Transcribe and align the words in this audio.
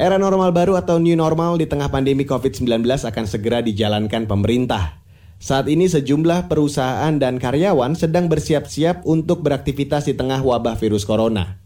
Era 0.00 0.16
normal 0.16 0.48
baru 0.56 0.80
atau 0.80 0.96
new 0.96 1.12
normal 1.12 1.60
di 1.60 1.68
tengah 1.68 1.92
pandemi 1.92 2.24
COVID-19 2.24 2.88
akan 2.88 3.24
segera 3.28 3.60
dijalankan 3.60 4.24
pemerintah. 4.24 4.96
Saat 5.36 5.68
ini 5.68 5.92
sejumlah 5.92 6.48
perusahaan 6.48 7.12
dan 7.20 7.36
karyawan 7.36 7.92
sedang 7.92 8.24
bersiap-siap 8.32 9.04
untuk 9.04 9.44
beraktivitas 9.44 10.08
di 10.08 10.16
tengah 10.16 10.40
wabah 10.40 10.80
virus 10.80 11.04
corona. 11.04 11.60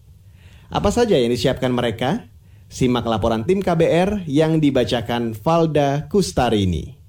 Apa 0.66 0.90
saja 0.90 1.14
yang 1.14 1.30
disiapkan 1.30 1.70
mereka? 1.70 2.26
Simak 2.66 3.06
laporan 3.06 3.46
tim 3.46 3.62
KBR 3.62 4.26
yang 4.26 4.58
dibacakan 4.58 5.38
Valda 5.38 6.10
Kustarini. 6.10 7.03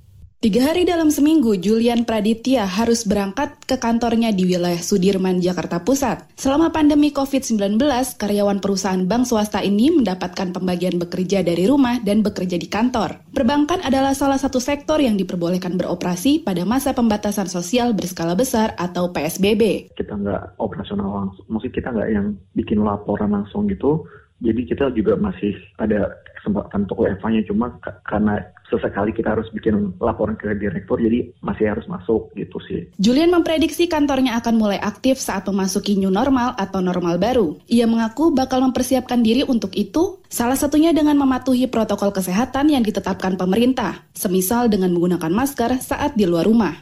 Tiga 0.45 0.61
hari 0.61 0.85
dalam 0.85 1.09
seminggu, 1.09 1.57
Julian 1.57 2.05
Praditya 2.05 2.69
harus 2.69 3.01
berangkat 3.01 3.65
ke 3.65 3.81
kantornya 3.81 4.29
di 4.29 4.45
wilayah 4.45 4.77
Sudirman, 4.77 5.41
Jakarta 5.41 5.81
Pusat. 5.81 6.37
Selama 6.37 6.69
pandemi 6.69 7.09
COVID-19, 7.09 7.81
karyawan 8.13 8.61
perusahaan 8.61 9.01
bank 9.09 9.25
swasta 9.25 9.65
ini 9.65 9.89
mendapatkan 9.89 10.53
pembagian 10.53 11.01
bekerja 11.01 11.41
dari 11.41 11.65
rumah 11.65 11.97
dan 12.05 12.21
bekerja 12.21 12.61
di 12.61 12.69
kantor. 12.69 13.25
Perbankan 13.33 13.89
adalah 13.89 14.13
salah 14.13 14.37
satu 14.37 14.61
sektor 14.61 15.01
yang 15.01 15.17
diperbolehkan 15.17 15.81
beroperasi 15.81 16.45
pada 16.45 16.61
masa 16.61 16.93
pembatasan 16.93 17.49
sosial 17.49 17.97
berskala 17.97 18.37
besar 18.37 18.77
atau 18.77 19.09
PSBB. 19.09 19.97
Kita 19.97 20.13
nggak 20.13 20.61
operasional 20.61 21.09
langsung, 21.09 21.45
maksud 21.49 21.73
kita 21.73 21.89
nggak 21.89 22.09
yang 22.13 22.37
bikin 22.53 22.85
laporan 22.85 23.33
langsung 23.33 23.65
gitu, 23.65 24.05
jadi 24.43 24.61
kita 24.67 24.91
juga 24.91 25.15
masih 25.15 25.55
ada 25.79 26.11
kesempatan 26.45 26.85
untuk 26.85 27.01
WFA-nya 27.01 27.47
cuma 27.49 27.73
karena 28.05 28.37
sesekali 28.69 29.15
kita 29.15 29.33
harus 29.33 29.49
bikin 29.49 29.95
laporan 29.97 30.37
ke 30.37 30.53
direktur 30.59 31.01
jadi 31.01 31.31
masih 31.41 31.73
harus 31.73 31.87
masuk 31.89 32.29
gitu 32.37 32.57
sih. 32.67 32.85
Julian 33.01 33.33
memprediksi 33.33 33.89
kantornya 33.89 34.37
akan 34.37 34.59
mulai 34.59 34.77
aktif 34.77 35.17
saat 35.17 35.47
memasuki 35.49 35.97
new 35.97 36.13
normal 36.13 36.53
atau 36.59 36.83
normal 36.83 37.17
baru. 37.17 37.57
Ia 37.65 37.89
mengaku 37.89 38.35
bakal 38.35 38.61
mempersiapkan 38.61 39.25
diri 39.25 39.41
untuk 39.47 39.73
itu, 39.73 40.21
salah 40.29 40.59
satunya 40.59 40.91
dengan 40.91 41.17
mematuhi 41.17 41.65
protokol 41.65 42.13
kesehatan 42.13 42.69
yang 42.69 42.85
ditetapkan 42.85 43.39
pemerintah, 43.39 44.05
semisal 44.13 44.69
dengan 44.69 44.93
menggunakan 44.93 45.31
masker 45.33 45.81
saat 45.81 46.13
di 46.13 46.29
luar 46.29 46.45
rumah 46.45 46.75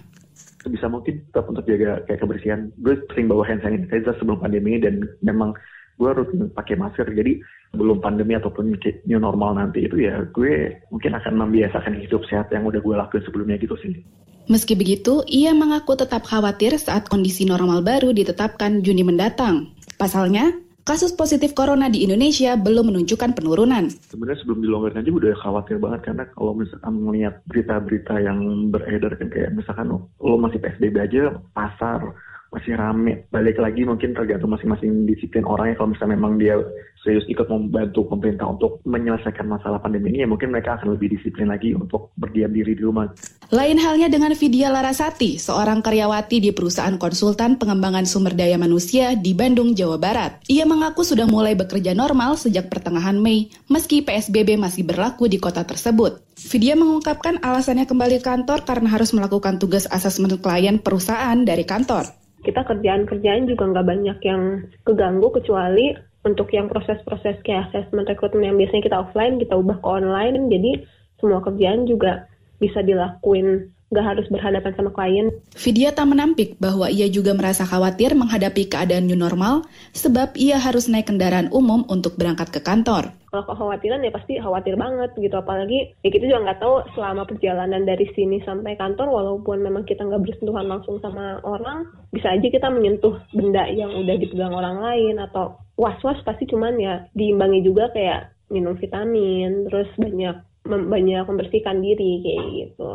bisa 0.63 0.87
mungkin 0.87 1.19
tetap 1.27 1.43
untuk 1.51 1.67
jaga 1.67 1.99
kayak 2.07 2.23
kebersihan. 2.23 2.71
Gue 2.79 2.95
sering 3.11 3.27
bawa 3.27 3.43
hand 3.43 3.59
sanitizer 3.59 4.15
sebelum 4.15 4.39
pandemi 4.39 4.79
dan 4.79 5.03
memang 5.19 5.51
gue 5.97 6.09
rutin 6.09 6.49
pakai 6.49 6.75
masker 6.77 7.09
jadi 7.13 7.39
belum 7.73 8.05
pandemi 8.05 8.37
ataupun 8.37 8.77
new 9.09 9.19
normal 9.19 9.57
nanti 9.57 9.89
itu 9.89 10.05
ya 10.05 10.25
gue 10.29 10.77
mungkin 10.93 11.17
akan 11.17 11.33
membiasakan 11.47 11.97
hidup 12.01 12.21
sehat 12.29 12.53
yang 12.53 12.69
udah 12.69 12.81
gue 12.81 12.95
lakuin 12.95 13.23
sebelumnya 13.25 13.57
gitu 13.57 13.73
sih. 13.81 13.97
Meski 14.43 14.75
begitu, 14.75 15.23
ia 15.23 15.55
mengaku 15.55 15.95
tetap 15.95 16.27
khawatir 16.27 16.75
saat 16.75 17.07
kondisi 17.07 17.47
normal 17.47 17.79
baru 17.79 18.11
ditetapkan 18.11 18.83
Juni 18.83 18.99
mendatang. 18.99 19.71
Pasalnya, 19.95 20.51
kasus 20.83 21.15
positif 21.15 21.55
corona 21.55 21.87
di 21.87 22.03
Indonesia 22.03 22.59
belum 22.59 22.91
menunjukkan 22.91 23.39
penurunan. 23.39 23.87
Sebenarnya 24.11 24.43
sebelum 24.43 24.59
dilonggarkan 24.59 24.99
aja 24.99 25.11
udah 25.15 25.33
khawatir 25.39 25.79
banget 25.79 26.01
karena 26.11 26.23
kalau 26.35 26.51
misalkan 26.59 26.93
melihat 26.99 27.39
berita-berita 27.47 28.15
yang 28.19 28.39
beredar 28.67 29.15
kan 29.15 29.27
kayak 29.31 29.55
misalkan 29.55 29.87
lo 29.95 30.35
masih 30.35 30.59
PSBB 30.59 30.95
aja 30.99 31.39
pasar 31.55 32.11
masih 32.53 32.77
rame. 32.77 33.25
Balik 33.33 33.57
lagi 33.57 33.81
mungkin 33.83 34.13
tergantung 34.13 34.53
masing-masing 34.53 35.09
disiplin 35.09 35.43
orangnya. 35.43 35.75
Kalau 35.81 35.89
misalnya 35.91 36.15
memang 36.15 36.37
dia 36.37 36.55
serius 37.03 37.27
ikut 37.27 37.51
membantu 37.51 38.07
pemerintah 38.07 38.47
untuk 38.47 38.79
menyelesaikan 38.87 39.43
masalah 39.43 39.83
pandemi 39.83 40.15
ini, 40.15 40.23
ya 40.23 40.27
mungkin 40.29 40.55
mereka 40.55 40.79
akan 40.79 40.95
lebih 40.95 41.19
disiplin 41.19 41.51
lagi 41.51 41.75
untuk 41.75 42.15
berdiam 42.15 42.49
diri 42.49 42.73
di 42.77 42.83
rumah. 42.85 43.11
Lain 43.51 43.75
halnya 43.77 44.07
dengan 44.07 44.31
Vidya 44.33 44.71
Larasati, 44.71 45.35
seorang 45.35 45.83
karyawati 45.83 46.39
di 46.39 46.49
perusahaan 46.55 46.95
konsultan 46.95 47.59
pengembangan 47.59 48.07
sumber 48.07 48.33
daya 48.33 48.55
manusia 48.55 49.19
di 49.19 49.35
Bandung, 49.35 49.75
Jawa 49.75 49.99
Barat. 49.99 50.39
Ia 50.47 50.63
mengaku 50.63 51.03
sudah 51.03 51.27
mulai 51.27 51.53
bekerja 51.59 51.91
normal 51.91 52.39
sejak 52.39 52.71
pertengahan 52.71 53.19
Mei, 53.19 53.51
meski 53.67 53.99
PSBB 53.99 54.55
masih 54.55 54.87
berlaku 54.87 55.27
di 55.27 55.37
kota 55.37 55.67
tersebut. 55.67 56.23
Vidya 56.33 56.73
mengungkapkan 56.79 57.43
alasannya 57.43 57.85
kembali 57.85 58.23
kantor 58.23 58.65
karena 58.65 58.89
harus 58.89 59.13
melakukan 59.13 59.61
tugas 59.61 59.85
asesmen 59.91 60.33
klien 60.41 60.81
perusahaan 60.81 61.37
dari 61.45 61.61
kantor 61.67 62.22
kita 62.43 62.61
kerjaan-kerjaan 62.67 63.47
juga 63.49 63.63
nggak 63.71 63.87
banyak 63.87 64.17
yang 64.23 64.67
keganggu 64.83 65.31
kecuali 65.31 65.95
untuk 66.23 66.51
yang 66.55 66.71
proses-proses 66.71 67.39
kayak 67.43 67.71
assessment 67.71 68.07
rekrutmen 68.07 68.47
yang 68.47 68.57
biasanya 68.59 68.83
kita 68.83 68.97
offline 69.03 69.39
kita 69.41 69.55
ubah 69.57 69.79
ke 69.79 69.87
online 69.87 70.51
jadi 70.51 70.71
semua 71.19 71.43
kerjaan 71.43 71.87
juga 71.87 72.27
bisa 72.59 72.79
dilakuin 72.79 73.72
nggak 73.91 74.05
harus 74.05 74.27
berhadapan 74.31 74.73
sama 74.73 74.89
klien. 74.93 75.27
Vidya 75.53 75.93
tak 75.93 76.09
menampik 76.09 76.57
bahwa 76.57 76.89
ia 76.89 77.05
juga 77.11 77.35
merasa 77.37 77.67
khawatir 77.67 78.17
menghadapi 78.17 78.65
keadaan 78.69 79.05
new 79.05 79.17
normal 79.17 79.65
sebab 79.93 80.33
ia 80.39 80.57
harus 80.57 80.89
naik 80.89 81.11
kendaraan 81.11 81.53
umum 81.53 81.85
untuk 81.91 82.17
berangkat 82.17 82.49
ke 82.49 82.59
kantor. 82.63 83.13
Kalau 83.33 83.49
kekhawatiran 83.49 84.05
ya 84.05 84.13
pasti 84.13 84.37
khawatir 84.37 84.77
banget 84.77 85.09
gitu, 85.17 85.33
apalagi 85.33 85.93
ya 86.05 86.09
kita 86.13 86.29
juga 86.29 86.45
nggak 86.45 86.61
tahu 86.61 86.75
selama 86.93 87.25
perjalanan 87.25 87.81
dari 87.81 88.05
sini 88.13 88.37
sampai 88.45 88.77
kantor 88.77 89.09
walaupun 89.09 89.61
memang 89.61 89.89
kita 89.89 90.05
nggak 90.05 90.21
bersentuhan 90.21 90.69
langsung 90.69 91.01
sama 91.01 91.41
orang, 91.41 91.89
bisa 92.13 92.29
aja 92.29 92.45
kita 92.45 92.69
menyentuh 92.69 93.17
benda 93.33 93.65
yang 93.73 93.89
udah 93.89 94.15
dipegang 94.21 94.53
orang 94.53 94.77
lain 94.85 95.17
atau 95.17 95.57
was-was 95.81 96.21
pasti 96.21 96.45
cuman 96.45 96.77
ya 96.77 97.09
diimbangi 97.17 97.65
juga 97.65 97.89
kayak 97.89 98.37
minum 98.53 98.77
vitamin, 98.77 99.65
terus 99.65 99.89
banyak 99.97 100.37
banyak 100.69 101.25
membersihkan 101.25 101.81
diri 101.81 102.21
kayak 102.21 102.45
gitu. 102.53 102.89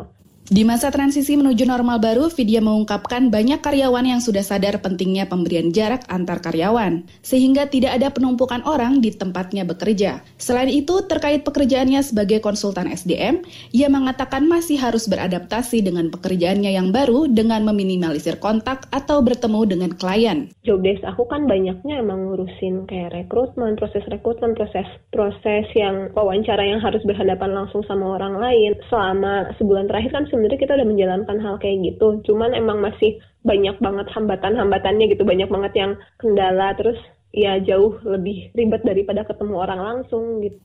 Di 0.48 0.64
masa 0.64 0.88
transisi 0.88 1.36
menuju 1.36 1.68
normal 1.68 2.00
baru, 2.00 2.32
Vidya 2.32 2.64
mengungkapkan 2.64 3.28
banyak 3.28 3.60
karyawan 3.60 4.16
yang 4.16 4.24
sudah 4.24 4.40
sadar 4.40 4.80
pentingnya 4.80 5.28
pemberian 5.28 5.76
jarak 5.76 6.08
antar 6.08 6.40
karyawan, 6.40 7.04
sehingga 7.20 7.68
tidak 7.68 8.00
ada 8.00 8.08
penumpukan 8.08 8.64
orang 8.64 9.04
di 9.04 9.12
tempatnya 9.12 9.68
bekerja. 9.68 10.24
Selain 10.40 10.72
itu, 10.72 11.04
terkait 11.04 11.44
pekerjaannya 11.44 12.00
sebagai 12.00 12.40
konsultan 12.40 12.88
SDM, 12.88 13.44
ia 13.76 13.92
mengatakan 13.92 14.48
masih 14.48 14.80
harus 14.80 15.04
beradaptasi 15.04 15.84
dengan 15.84 16.08
pekerjaannya 16.08 16.72
yang 16.80 16.96
baru 16.96 17.28
dengan 17.28 17.68
meminimalisir 17.68 18.40
kontak 18.40 18.88
atau 18.88 19.20
bertemu 19.20 19.68
dengan 19.68 19.92
klien. 20.00 20.48
Job 20.64 20.80
desk 20.80 21.04
aku 21.04 21.28
kan 21.28 21.44
banyaknya 21.44 22.00
emang 22.00 22.24
ngurusin 22.24 22.88
kayak 22.88 23.12
rekrutmen, 23.12 23.76
proses 23.76 24.00
rekrutmen, 24.08 24.56
proses 24.56 24.88
proses 25.12 25.68
yang 25.76 26.08
wawancara 26.16 26.64
yang 26.64 26.80
harus 26.80 27.04
berhadapan 27.04 27.52
langsung 27.52 27.84
sama 27.84 28.16
orang 28.16 28.40
lain. 28.40 28.72
Selama 28.88 29.52
sebulan 29.60 29.92
terakhir 29.92 30.16
kan 30.16 30.24
sebenarnya 30.38 30.62
kita 30.62 30.78
udah 30.78 30.86
menjalankan 30.86 31.36
hal 31.42 31.58
kayak 31.58 31.82
gitu. 31.82 32.22
Cuman 32.22 32.54
emang 32.54 32.78
masih 32.78 33.18
banyak 33.42 33.74
banget 33.82 34.06
hambatan-hambatannya 34.14 35.10
gitu. 35.10 35.26
Banyak 35.26 35.50
banget 35.50 35.72
yang 35.74 35.90
kendala. 36.22 36.78
Terus 36.78 37.02
ya 37.34 37.58
jauh 37.58 37.98
lebih 38.06 38.54
ribet 38.54 38.86
daripada 38.86 39.26
ketemu 39.26 39.54
orang 39.58 39.82
langsung 39.82 40.38
gitu. 40.46 40.62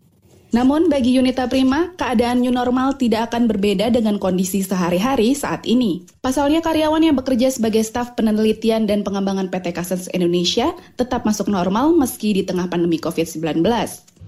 Namun 0.54 0.86
bagi 0.86 1.18
Yunita 1.18 1.50
Prima, 1.50 1.98
keadaan 1.98 2.46
new 2.46 2.54
normal 2.54 2.94
tidak 2.94 3.34
akan 3.34 3.50
berbeda 3.50 3.90
dengan 3.90 4.22
kondisi 4.22 4.62
sehari-hari 4.62 5.34
saat 5.34 5.66
ini. 5.66 6.06
Pasalnya 6.22 6.62
karyawan 6.62 7.02
yang 7.02 7.18
bekerja 7.18 7.50
sebagai 7.50 7.82
staf 7.82 8.14
penelitian 8.14 8.86
dan 8.86 9.02
pengembangan 9.02 9.50
PT 9.50 9.74
Kasens 9.74 10.06
Indonesia 10.14 10.70
tetap 10.94 11.26
masuk 11.26 11.50
normal 11.50 11.98
meski 11.98 12.38
di 12.38 12.46
tengah 12.46 12.70
pandemi 12.70 13.02
COVID-19 13.02 13.66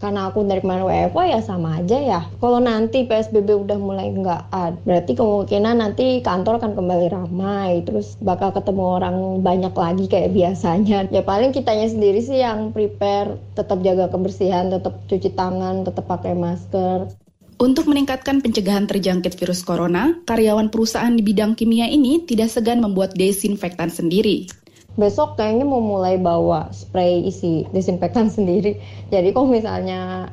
karena 0.04 0.28
aku 0.28 0.44
dari 0.44 0.60
kemarin 0.60 0.86
WFO 0.86 1.22
ya 1.24 1.40
sama 1.40 1.80
aja 1.80 1.98
ya. 1.98 2.22
Kalau 2.44 2.60
nanti 2.60 3.08
PSBB 3.08 3.48
udah 3.56 3.78
mulai 3.80 4.12
nggak 4.12 4.42
ada, 4.52 4.78
berarti 4.84 5.16
kemungkinan 5.16 5.76
nanti 5.80 6.20
kantor 6.20 6.60
akan 6.60 6.76
kembali 6.76 7.08
ramai, 7.12 7.82
terus 7.88 8.20
bakal 8.20 8.52
ketemu 8.52 8.84
orang 9.02 9.18
banyak 9.40 9.74
lagi 9.74 10.06
kayak 10.12 10.36
biasanya. 10.36 11.08
Ya 11.10 11.24
paling 11.24 11.56
kitanya 11.56 11.88
sendiri 11.88 12.20
sih 12.20 12.44
yang 12.44 12.76
prepare, 12.76 13.40
tetap 13.56 13.80
jaga 13.82 14.12
kebersihan, 14.12 14.68
tetap 14.68 15.00
cuci 15.08 15.32
tangan, 15.32 15.88
tetap 15.88 16.06
pakai 16.06 16.36
masker. 16.36 17.10
Untuk 17.56 17.88
meningkatkan 17.88 18.44
pencegahan 18.44 18.84
terjangkit 18.84 19.40
virus 19.40 19.64
corona, 19.64 20.20
karyawan 20.28 20.68
perusahaan 20.68 21.16
di 21.16 21.24
bidang 21.24 21.56
kimia 21.56 21.88
ini 21.88 22.28
tidak 22.28 22.52
segan 22.52 22.84
membuat 22.84 23.16
desinfektan 23.16 23.88
sendiri 23.88 24.65
besok 24.96 25.36
kayaknya 25.36 25.68
mau 25.68 25.84
mulai 25.84 26.16
bawa 26.16 26.72
spray 26.72 27.24
isi 27.28 27.68
desinfektan 27.76 28.32
sendiri. 28.36 28.80
Jadi 29.12 29.36
kalau 29.36 29.48
misalnya 29.52 30.32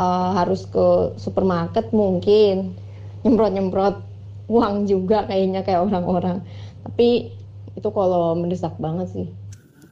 uh, 0.00 0.30
harus 0.36 0.64
ke 0.68 1.16
supermarket 1.20 1.92
mungkin 1.92 2.72
nyemprot-nyemprot 3.22 4.02
uang 4.50 4.88
juga 4.90 5.24
kayaknya 5.28 5.62
kayak 5.62 5.88
orang-orang. 5.88 6.42
Tapi 6.82 7.30
itu 7.72 7.88
kalau 7.88 8.36
mendesak 8.36 8.74
banget 8.76 9.08
sih. 9.12 9.28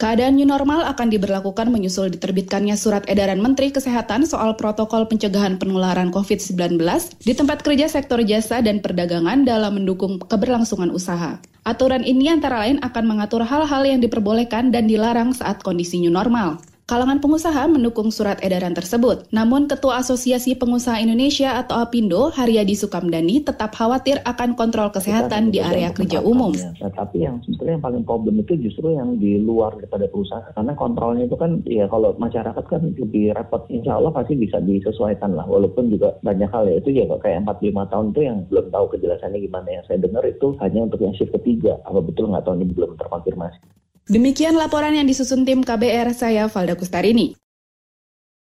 Keadaan 0.00 0.40
new 0.40 0.48
normal 0.48 0.88
akan 0.88 1.12
diberlakukan 1.12 1.68
menyusul 1.68 2.08
diterbitkannya 2.08 2.72
surat 2.72 3.04
edaran 3.04 3.36
Menteri 3.36 3.68
Kesehatan 3.68 4.24
soal 4.24 4.56
protokol 4.56 5.04
pencegahan 5.04 5.60
penularan 5.60 6.08
COVID-19 6.08 6.80
di 7.20 7.36
tempat 7.36 7.60
kerja 7.60 7.84
sektor 7.84 8.24
jasa 8.24 8.64
dan 8.64 8.80
perdagangan 8.80 9.44
dalam 9.44 9.76
mendukung 9.76 10.16
keberlangsungan 10.24 10.88
usaha. 10.88 11.36
Aturan 11.68 12.00
ini 12.00 12.32
antara 12.32 12.64
lain 12.64 12.80
akan 12.80 13.04
mengatur 13.04 13.44
hal-hal 13.44 13.84
yang 13.84 14.00
diperbolehkan 14.00 14.72
dan 14.72 14.88
dilarang 14.88 15.36
saat 15.36 15.60
kondisi 15.60 16.00
new 16.00 16.08
normal. 16.08 16.56
Kalangan 16.90 17.22
pengusaha 17.22 17.70
mendukung 17.70 18.10
surat 18.10 18.42
edaran 18.42 18.74
tersebut. 18.74 19.30
Namun 19.30 19.70
Ketua 19.70 20.02
Asosiasi 20.02 20.58
Pengusaha 20.58 20.98
Indonesia 20.98 21.54
atau 21.62 21.78
APindo, 21.78 22.34
Haryadi 22.34 22.74
Sukamdani, 22.74 23.46
tetap 23.46 23.78
khawatir 23.78 24.18
akan 24.26 24.58
kontrol 24.58 24.90
kesehatan 24.90 25.54
di 25.54 25.62
area 25.62 25.94
kerja 25.94 26.18
umum. 26.18 26.50
Nah, 26.50 26.90
tapi 26.90 27.22
yang 27.22 27.38
sebetulnya 27.46 27.78
yang 27.78 27.84
paling 27.86 28.02
problem 28.02 28.42
itu 28.42 28.58
justru 28.58 28.90
yang 28.90 29.22
di 29.22 29.38
luar 29.38 29.78
daripada 29.78 30.10
perusahaan. 30.10 30.50
Karena 30.50 30.74
kontrolnya 30.74 31.30
itu 31.30 31.38
kan, 31.38 31.62
ya 31.62 31.86
kalau 31.86 32.10
masyarakat 32.18 32.64
kan 32.66 32.82
lebih 32.98 33.38
repot. 33.38 33.70
Insya 33.70 33.94
Allah 33.94 34.10
pasti 34.10 34.34
bisa 34.34 34.58
disesuaikan 34.58 35.38
lah. 35.38 35.46
Walaupun 35.46 35.94
juga 35.94 36.18
banyak 36.26 36.50
hal 36.50 36.74
ya. 36.74 36.82
Itu 36.82 36.90
ya 36.90 37.06
kayak 37.06 37.46
4-5 37.46 37.86
tahun 37.86 38.06
itu 38.10 38.20
yang 38.26 38.38
belum 38.50 38.66
tahu 38.74 38.98
kejelasannya 38.98 39.38
gimana. 39.38 39.78
Yang 39.78 39.94
saya 39.94 39.98
dengar 40.02 40.26
itu 40.26 40.58
hanya 40.58 40.90
untuk 40.90 40.98
yang 41.06 41.14
shift 41.14 41.30
ketiga. 41.38 41.78
Apa 41.86 42.02
betul 42.02 42.34
nggak 42.34 42.42
tahu 42.42 42.58
ini 42.58 42.74
belum 42.74 42.98
terkonfirmasi. 42.98 43.79
Demikian 44.08 44.56
laporan 44.56 44.96
yang 44.96 45.04
disusun 45.04 45.44
tim 45.44 45.60
KBR 45.60 46.14
saya 46.16 46.48
Valda 46.48 46.78
Kustarini. 46.78 47.36